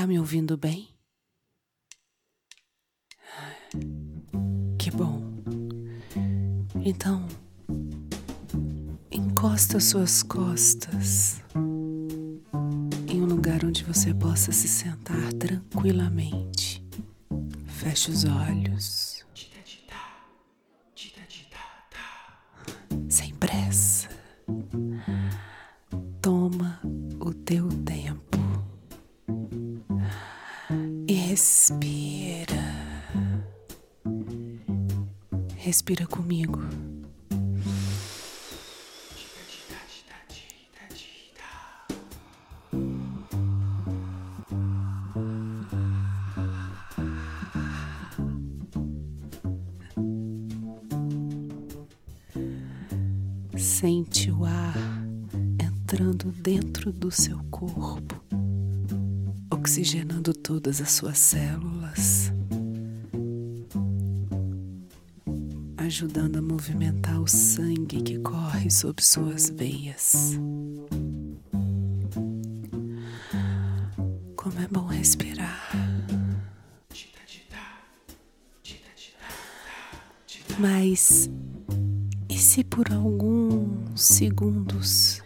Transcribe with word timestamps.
Tá 0.00 0.06
me 0.06 0.18
ouvindo 0.18 0.56
bem? 0.56 0.88
Que 4.78 4.90
bom. 4.90 5.20
Então, 6.82 7.28
encosta 9.12 9.78
suas 9.78 10.22
costas 10.22 11.42
em 13.06 13.20
um 13.20 13.26
lugar 13.26 13.62
onde 13.62 13.84
você 13.84 14.14
possa 14.14 14.52
se 14.52 14.68
sentar 14.68 15.34
tranquilamente. 15.34 16.82
Feche 17.66 18.10
os 18.10 18.24
olhos. 18.24 19.09
Respira. 31.70 32.56
Respira 35.56 36.06
comigo. 36.06 36.58
Sente 53.56 54.30
o 54.30 54.44
ar 54.44 54.74
entrando 55.58 56.32
dentro 56.32 56.92
do 56.92 57.10
seu 57.10 57.38
corpo, 57.50 58.22
oxigenando 59.60 60.32
todas 60.32 60.80
as 60.80 60.90
suas 60.92 61.18
células, 61.18 62.32
ajudando 65.76 66.36
a 66.38 66.42
movimentar 66.42 67.20
o 67.20 67.28
sangue 67.28 68.00
que 68.00 68.18
corre 68.20 68.70
sob 68.70 69.04
suas 69.04 69.50
veias. 69.50 70.38
Como 74.34 74.58
é 74.58 74.66
bom 74.68 74.86
respirar. 74.86 75.70
Mas 80.58 81.30
e 82.30 82.38
se 82.38 82.64
por 82.64 82.90
alguns 82.92 84.00
segundos 84.00 85.22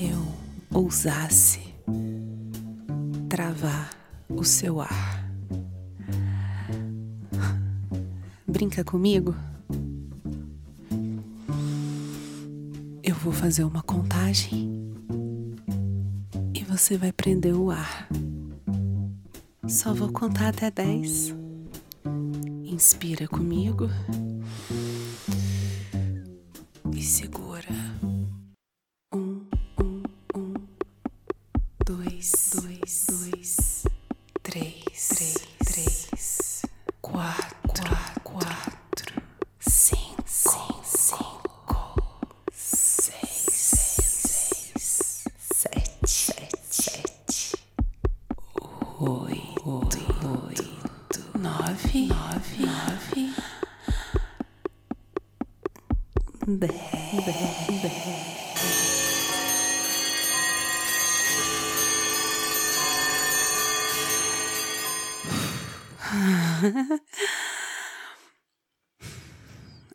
eu 0.00 0.26
ousasse 0.72 1.61
travar 3.32 3.90
o 4.28 4.44
seu 4.44 4.78
ar? 4.78 5.26
Brinca 8.46 8.84
comigo? 8.84 9.34
Eu 13.02 13.14
vou 13.14 13.32
fazer 13.32 13.64
uma 13.64 13.82
contagem 13.82 14.68
e 16.54 16.62
você 16.64 16.98
vai 16.98 17.10
prender 17.10 17.54
o 17.54 17.70
ar. 17.70 18.06
Só 19.66 19.94
vou 19.94 20.12
contar 20.12 20.48
até 20.48 20.70
dez. 20.70 21.34
Inspira 22.66 23.26
comigo 23.26 23.88
e 26.94 27.02
segura. 27.02 27.41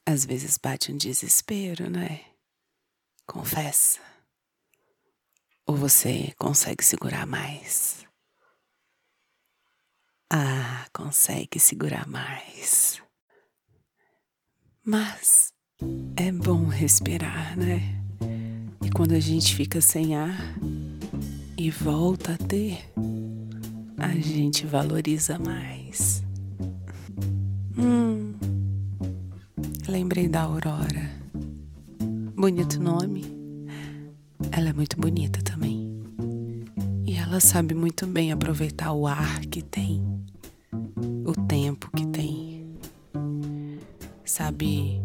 Às 0.06 0.26
vezes 0.26 0.58
bate 0.58 0.92
um 0.92 0.98
desespero, 0.98 1.90
né? 1.90 2.26
Confessa. 3.26 4.02
Ou 5.66 5.76
você 5.76 6.34
consegue 6.38 6.84
segurar 6.84 7.26
mais? 7.26 8.06
Ah, 10.32 10.88
consegue 10.94 11.60
segurar 11.60 12.08
mais. 12.08 13.02
Mas 14.84 15.54
é 16.16 16.32
bom 16.32 16.66
respirar, 16.66 17.58
né? 17.58 18.02
E 18.84 18.90
quando 18.90 19.14
a 19.14 19.20
gente 19.20 19.56
fica 19.56 19.80
sem 19.80 20.16
ar 20.16 20.58
e 21.58 21.70
volta 21.70 22.34
a 22.34 22.38
ter, 22.38 22.80
a 23.98 24.16
gente 24.16 24.66
valoriza 24.66 25.38
mais. 25.38 26.24
Hum, 27.78 28.34
lembrei 29.88 30.28
da 30.28 30.42
Aurora. 30.42 31.12
Bonito 32.36 32.82
nome. 32.82 33.26
Ela 34.52 34.70
é 34.70 34.74
muito 34.74 35.00
bonita 35.00 35.42
também. 35.44 36.02
E 37.06 37.14
ela 37.16 37.40
sabe 37.40 37.76
muito 37.76 38.08
bem 38.08 38.32
aproveitar 38.32 38.94
o 38.94 39.06
ar 39.06 39.42
que 39.42 39.62
tem, 39.62 40.04
o 41.26 41.34
tempo 41.48 41.92
que 41.96 42.06
tem. 42.08 42.66
Sabe 44.26 45.02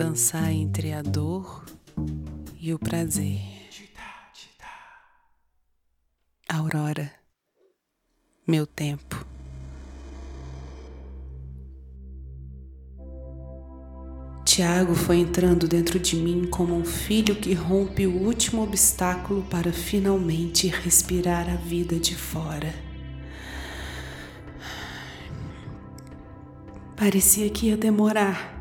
dançar 0.00 0.50
entre 0.50 0.94
a 0.94 1.02
dor 1.02 1.62
e 2.58 2.72
o 2.72 2.78
prazer. 2.78 3.38
Aurora, 6.48 7.12
meu 8.48 8.66
tempo. 8.66 9.26
Tiago 14.42 14.94
foi 14.94 15.18
entrando 15.18 15.68
dentro 15.68 15.98
de 15.98 16.16
mim 16.16 16.46
como 16.46 16.74
um 16.74 16.84
filho 16.84 17.36
que 17.36 17.52
rompe 17.52 18.06
o 18.06 18.22
último 18.22 18.62
obstáculo 18.62 19.42
para 19.50 19.70
finalmente 19.70 20.66
respirar 20.66 21.46
a 21.50 21.56
vida 21.56 22.00
de 22.00 22.16
fora. 22.16 22.74
Parecia 26.96 27.50
que 27.50 27.66
ia 27.66 27.76
demorar, 27.76 28.59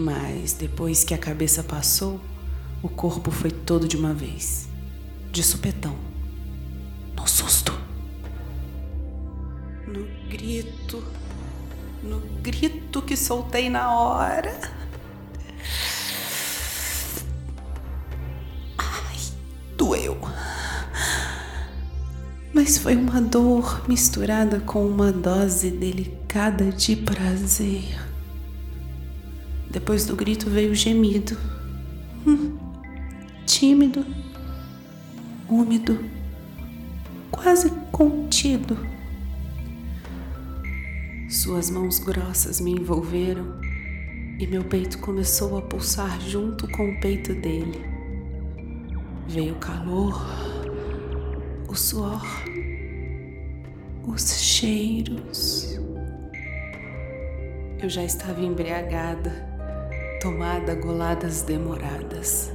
mas 0.00 0.54
depois 0.54 1.04
que 1.04 1.12
a 1.12 1.18
cabeça 1.18 1.62
passou, 1.62 2.18
o 2.82 2.88
corpo 2.88 3.30
foi 3.30 3.50
todo 3.50 3.86
de 3.86 3.96
uma 3.96 4.14
vez, 4.14 4.66
de 5.30 5.42
supetão, 5.42 5.94
no 7.14 7.28
susto, 7.28 7.78
no 9.86 10.06
grito, 10.30 11.04
no 12.02 12.18
grito 12.40 13.02
que 13.02 13.14
soltei 13.14 13.68
na 13.68 13.94
hora. 13.94 14.58
Ai, 18.78 19.18
doeu. 19.76 20.18
Mas 22.54 22.78
foi 22.78 22.96
uma 22.96 23.20
dor 23.20 23.86
misturada 23.86 24.60
com 24.60 24.86
uma 24.86 25.12
dose 25.12 25.70
delicada 25.70 26.72
de 26.72 26.96
prazer. 26.96 28.09
Depois 29.70 30.04
do 30.04 30.16
grito 30.16 30.50
veio 30.50 30.72
o 30.72 30.74
gemido. 30.74 31.36
Hum, 32.26 32.58
tímido, 33.46 34.04
úmido, 35.48 36.04
quase 37.30 37.70
contido. 37.92 38.76
Suas 41.28 41.70
mãos 41.70 42.00
grossas 42.00 42.60
me 42.60 42.72
envolveram 42.72 43.60
e 44.40 44.46
meu 44.46 44.64
peito 44.64 44.98
começou 44.98 45.56
a 45.56 45.62
pulsar 45.62 46.20
junto 46.20 46.66
com 46.68 46.90
o 46.90 47.00
peito 47.00 47.32
dele. 47.32 47.84
Veio 49.28 49.54
o 49.54 49.58
calor, 49.58 50.20
o 51.68 51.76
suor, 51.76 52.26
os 54.04 54.28
cheiros. 54.40 55.78
Eu 57.80 57.88
já 57.88 58.02
estava 58.02 58.42
embriagada 58.42 59.48
tomada 60.20 60.74
goladas 60.74 61.40
demoradas. 61.40 62.52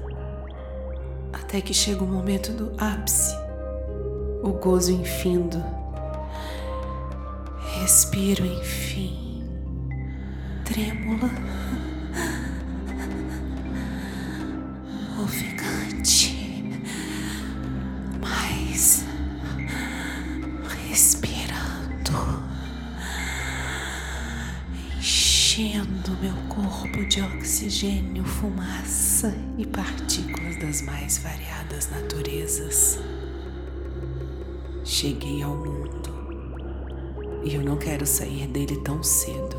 Até 1.34 1.60
que 1.60 1.74
chega 1.74 2.04
o 2.04 2.08
momento 2.08 2.54
do 2.54 2.72
ápice, 2.78 3.36
o 4.44 4.52
gozo 4.52 4.92
infindo. 4.92 5.62
Respiro, 7.80 8.46
enfim, 8.46 9.44
trêmula, 10.64 11.30
ofegante, 15.24 16.15
enchendo 25.56 26.12
meu 26.22 26.36
corpo 26.50 27.06
de 27.06 27.22
oxigênio, 27.22 28.26
fumaça 28.26 29.34
e 29.58 29.66
partículas 29.66 30.60
das 30.60 30.82
mais 30.82 31.18
variadas 31.20 31.90
naturezas. 31.90 33.00
Cheguei 34.84 35.42
ao 35.42 35.56
mundo 35.56 36.10
e 37.42 37.56
eu 37.56 37.64
não 37.64 37.78
quero 37.78 38.06
sair 38.06 38.48
dele 38.48 38.76
tão 38.82 39.02
cedo. 39.02 39.56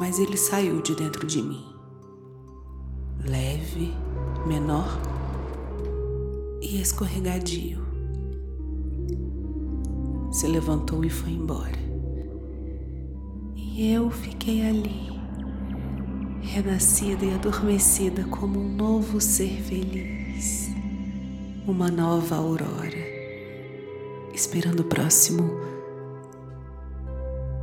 Mas 0.00 0.18
ele 0.18 0.38
saiu 0.38 0.80
de 0.80 0.94
dentro 0.94 1.26
de 1.26 1.42
mim. 1.42 1.66
Leve, 3.22 3.92
menor 4.46 4.98
e 6.62 6.80
escorregadio. 6.80 7.86
Se 10.32 10.46
levantou 10.46 11.04
e 11.04 11.10
foi 11.10 11.32
embora. 11.32 11.87
E 13.78 13.92
eu 13.92 14.10
fiquei 14.10 14.66
ali, 14.68 15.08
renascida 16.42 17.24
e 17.24 17.32
adormecida 17.32 18.24
como 18.24 18.58
um 18.58 18.74
novo 18.74 19.20
ser 19.20 19.62
feliz, 19.62 20.68
uma 21.64 21.88
nova 21.88 22.34
aurora 22.34 22.98
esperando 24.34 24.80
o 24.80 24.84
próximo 24.84 25.60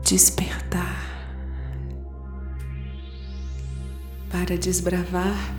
despertar 0.05 1.03
para 4.31 4.57
desbravar 4.57 5.53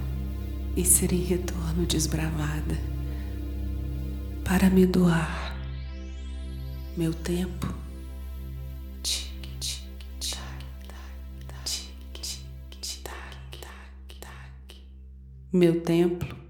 e 0.74 0.86
ser 0.86 1.12
em 1.12 1.22
retorno 1.22 1.84
desbravada, 1.84 2.78
para 4.42 4.70
me 4.70 4.86
doar 4.86 5.54
meu 6.96 7.12
tempo. 7.12 7.85
Meu 15.52 15.80
templo 15.82 16.46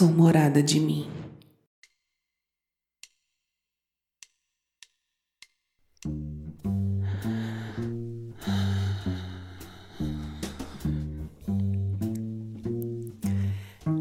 sou 0.00 0.08
morada 0.08 0.62
de 0.62 0.78
mim. 0.78 1.06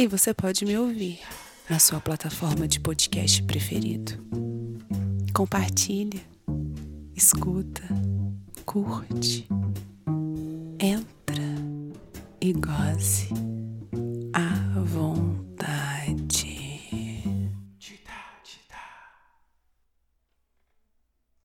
E 0.00 0.06
você 0.06 0.32
pode 0.32 0.64
me 0.64 0.78
ouvir 0.78 1.20
na 1.68 1.78
sua 1.78 2.00
plataforma 2.00 2.66
de 2.66 2.80
podcast 2.80 3.42
preferido. 3.42 4.12
Compartilha, 5.34 6.22
escuta, 7.14 7.82
curte, 8.64 9.46
entra 10.78 11.44
e 12.40 12.50
goze 12.54 13.28
à 14.32 14.80
vontade. 14.80 15.29